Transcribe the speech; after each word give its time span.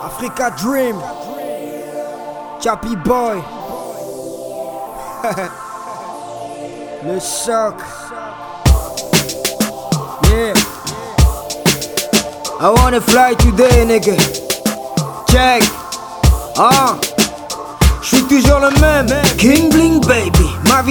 Africa 0.00 0.54
Dream. 0.56 1.00
Chappy 2.60 2.96
Boy. 2.96 3.42
Le 7.04 7.20
choc. 7.20 7.74
Yeah. 10.30 10.54
I 12.60 12.70
wanna 12.76 13.00
fly 13.00 13.34
today, 13.34 13.84
nigga. 13.86 14.16
Check. 15.30 15.62
Ah. 16.56 16.96
Je 18.02 18.16
suis 18.16 18.24
toujours 18.24 18.60
le 18.60 18.70
même, 18.80 19.06
King 19.36 19.67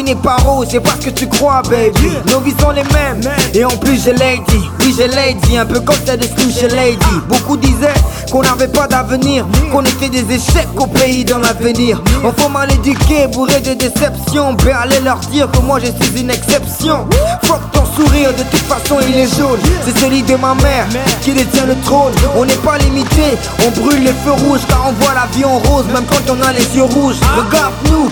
n'est 0.07 0.15
pas 0.15 0.37
rose, 0.37 0.67
c'est 0.71 0.79
parce 0.79 0.99
que 0.99 1.09
tu 1.09 1.27
crois, 1.27 1.61
baby. 1.63 2.11
Nos 2.31 2.39
vies 2.39 2.55
sont 2.61 2.71
les 2.71 2.83
mêmes, 2.83 3.21
et 3.53 3.65
en 3.65 3.75
plus 3.77 4.01
je 4.05 4.11
l'ai 4.11 4.41
dit. 4.47 4.69
Oui, 4.79 4.95
je 4.97 5.03
l'ai 5.03 5.33
dit, 5.43 5.57
un 5.57 5.65
peu 5.65 5.81
comme 5.81 5.97
ça 6.05 6.15
de 6.15 6.23
Slim, 6.23 6.49
je 6.49 6.67
l'ai 6.67 6.95
dit. 6.95 7.19
Beaucoup 7.27 7.57
disaient 7.57 7.93
qu'on 8.31 8.41
n'avait 8.41 8.69
pas 8.69 8.87
d'avenir, 8.87 9.45
qu'on 9.71 9.83
était 9.83 10.07
des 10.07 10.33
échecs 10.33 10.67
au 10.77 10.87
pays 10.87 11.25
dans 11.25 11.39
l'avenir. 11.39 12.01
Enfant 12.23 12.47
mal 12.47 12.71
éduqué, 12.71 13.27
bourré 13.27 13.59
de 13.59 13.73
déceptions. 13.73 14.53
Ben, 14.63 14.77
allez 14.81 15.01
leur 15.01 15.19
dire 15.31 15.51
que 15.51 15.59
moi 15.59 15.79
je 15.79 15.87
suis 15.87 16.21
une 16.21 16.29
exception. 16.29 17.05
Fuck 17.43 17.71
ton 17.73 17.83
sourire, 17.97 18.31
de 18.31 18.43
toute 18.43 18.61
façon 18.61 18.99
il 19.09 19.17
est 19.17 19.37
jaune. 19.37 19.59
C'est 19.83 19.97
celui 19.99 20.21
de 20.21 20.35
ma 20.37 20.55
mère 20.55 20.87
qui 21.21 21.33
détient 21.33 21.65
le 21.65 21.75
trône. 21.83 22.13
On 22.37 22.45
n'est 22.45 22.53
pas 22.55 22.77
limité, 22.77 23.37
on 23.65 23.71
brûle 23.81 24.03
les 24.03 24.13
feux 24.23 24.31
rouges 24.47 24.61
car 24.69 24.85
on 24.87 24.93
voit 25.03 25.13
la 25.13 25.27
vie 25.35 25.43
en 25.43 25.57
rose, 25.57 25.85
même 25.93 26.05
quand 26.05 26.31
on 26.31 26.41
a 26.47 26.53
les 26.53 26.77
yeux 26.77 26.85
rouges. 26.85 27.19
Regarde-nous, 27.37 28.09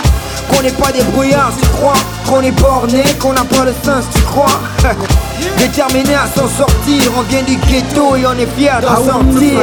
qu'on 0.50 0.62
n'est 0.62 0.72
pas 0.72 0.92
des 0.92 1.04
brouillards, 1.04 1.52
tu 1.62 1.68
crois 1.70 1.94
Qu'on 2.28 2.42
est 2.42 2.52
borné, 2.52 3.04
qu'on 3.20 3.34
n'a 3.34 3.44
pas 3.46 3.66
le 3.66 3.74
sens, 3.84 4.06
tu 4.14 4.22
crois 4.24 4.60
Déterminé 5.58 6.16
à 6.16 6.28
s'en 6.28 6.48
sortir, 6.48 7.12
on 7.18 7.22
vient 7.24 7.44
du 7.44 7.56
ghetto 7.68 8.16
et 8.16 8.26
on 8.26 8.34
est 8.34 8.48
fier 8.58 8.80
d'en 8.82 8.96
sortir. 8.96 9.60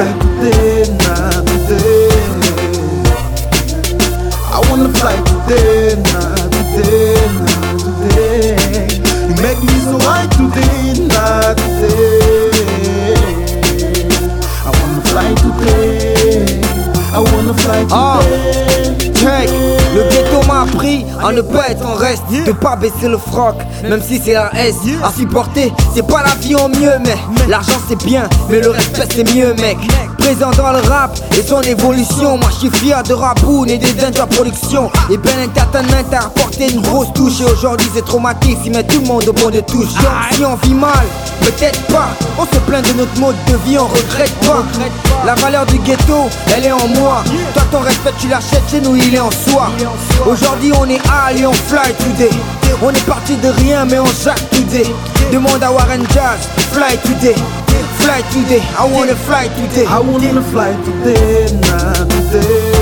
I 4.54 4.60
wanna 4.70 4.88
fly 4.92 5.16
today, 5.24 5.96
not 6.12 6.50
today, 6.52 7.16
not 7.40 7.78
today. 7.80 8.56
You 9.28 9.34
make 9.42 9.60
me 9.62 9.76
so 9.80 9.98
high 10.00 10.26
today, 10.36 11.06
not 11.08 11.56
today. 11.56 13.16
I 14.64 14.70
wanna 14.78 15.00
fly 15.08 15.28
today. 15.40 16.60
I 17.14 17.18
wanna 17.18 17.54
fly 17.54 17.86
Ah, 17.90 18.20
today. 18.20 18.64
check. 18.66 18.71
À 21.22 21.32
ne 21.32 21.40
pas 21.40 21.68
être 21.68 21.86
en 21.86 21.94
reste, 21.94 22.22
de 22.46 22.52
pas 22.52 22.76
baisser 22.76 23.08
le 23.08 23.18
froc, 23.18 23.54
même 23.88 24.02
si 24.02 24.20
c'est 24.22 24.34
la 24.34 24.50
S. 24.54 24.74
À 25.04 25.12
supporter, 25.12 25.72
c'est 25.94 26.06
pas 26.06 26.22
la 26.22 26.34
vie 26.36 26.56
en 26.56 26.68
mieux, 26.68 26.92
mais 27.04 27.16
l'argent 27.48 27.78
c'est 27.88 28.02
bien, 28.04 28.28
mais 28.48 28.60
le 28.60 28.70
respect 28.70 29.08
c'est 29.14 29.34
mieux, 29.34 29.54
mec. 29.54 29.78
Présent 30.18 30.50
dans 30.52 30.72
le 30.72 30.80
rap 30.88 31.18
et 31.36 31.42
son 31.42 31.60
évolution, 31.62 32.38
moi 32.38 32.48
je 32.50 32.68
suis 32.68 32.78
fier 32.78 33.02
de 33.02 33.14
Raboun 33.14 33.68
et 33.68 33.78
des 33.78 33.92
Production. 34.30 34.90
Et 35.10 35.16
Ben 35.16 35.48
Entertainment 35.48 36.12
a 36.12 36.26
apporté 36.26 36.72
une 36.72 36.80
grosse 36.80 37.12
touche, 37.12 37.40
et 37.40 37.44
aujourd'hui 37.44 37.88
c'est 37.94 38.04
traumatique, 38.04 38.58
il 38.64 38.72
met 38.72 38.84
tout 38.84 39.00
le 39.00 39.06
monde 39.06 39.28
au 39.28 39.32
point 39.32 39.50
de 39.50 39.60
touche. 39.60 39.92
Donc 39.94 40.12
si 40.32 40.44
on 40.44 40.54
vit 40.56 40.74
mal, 40.74 41.06
peut-être 41.40 41.80
pas, 41.86 42.08
on 42.38 42.44
se 42.44 42.60
plaint 42.66 42.86
de 42.86 42.98
notre 42.98 43.18
mode 43.18 43.36
de 43.46 43.56
vie, 43.66 43.78
on 43.78 43.86
regrette 43.86 44.34
pas. 44.46 44.62
La 45.24 45.34
valeur 45.34 45.66
du 45.66 45.78
ghetto, 45.78 46.28
elle 46.54 46.66
est 46.66 46.72
en 46.72 46.88
moi. 46.88 47.22
Toi 47.54 47.62
ton 47.70 47.80
respect 47.80 48.12
tu 48.18 48.28
l'achètes 48.28 48.62
chez 48.70 48.80
nous, 48.80 48.96
il 48.96 49.14
est 49.14 49.20
en 49.20 49.30
soi. 49.30 49.70
Aujourd'hui 50.26 50.72
on 50.78 50.88
est 50.88 51.00
high 51.12 51.36
et 51.38 51.46
on 51.46 51.52
fly 51.52 51.92
today. 51.98 52.34
On 52.82 52.90
est 52.90 53.06
parti 53.06 53.36
de 53.36 53.48
rien 53.62 53.84
mais 53.84 53.98
on 53.98 54.06
jacque 54.24 54.48
today. 54.50 54.90
Demande 55.32 55.62
à 55.62 55.70
Warren 55.70 56.04
Jazz, 56.12 56.40
fly 56.72 56.96
today. 57.04 57.36
Fly 58.00 58.22
today, 58.32 58.62
I 58.78 58.84
wanna 58.92 59.14
fly 59.14 59.48
today. 59.48 59.86
I 59.86 60.00
wanna 60.00 60.42
fly 60.42 60.72
today, 60.84 61.52
not 61.68 62.08
today. 62.08 62.72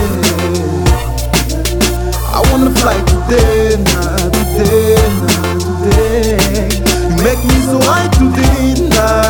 I 2.33 2.41
wanna 2.50 2.70
fly 2.81 2.97
today, 3.12 3.77
not 3.77 4.33
today, 4.33 4.97
not 5.21 5.60
today. 5.60 6.69
You 7.10 7.16
make 7.22 7.43
me 7.44 7.56
so 7.69 7.78
high 7.91 8.09
today, 8.16 8.88
not 8.88 9.29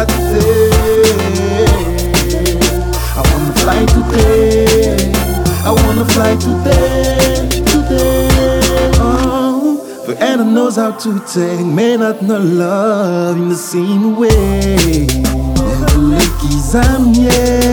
for 10.11 10.23
Anna 10.23 10.45
knows 10.45 10.77
how 10.77 10.93
to 10.93 11.21
take, 11.33 11.65
may 11.67 11.97
not 11.97 12.23
know 12.23 12.39
love 12.39 13.37
in 13.37 13.49
the 13.49 13.55
same 13.55 14.17
way. 14.17 15.07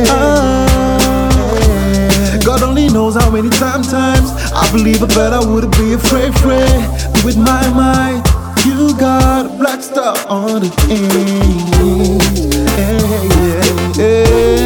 Ah. 0.09 0.67
God 2.43 2.63
only 2.63 2.87
knows 2.89 3.15
how 3.15 3.29
many 3.29 3.49
times, 3.49 3.91
times 3.91 4.31
I 4.53 4.69
believe 4.71 5.01
it, 5.01 5.13
but 5.13 5.33
I 5.33 5.39
wouldn't 5.45 5.75
be 5.77 5.93
afraid, 5.93 6.29
afraid. 6.29 6.83
It 7.15 7.23
my 7.37 7.69
mind. 7.69 8.25
You 8.65 8.97
got 8.97 9.45
a 9.45 9.49
black 9.57 9.81
star 9.81 10.15
on 10.27 10.61
the 10.61 10.71
end. 10.89 12.21
Hey, 12.77 13.97
yeah, 13.97 14.03
yeah. 14.03 14.56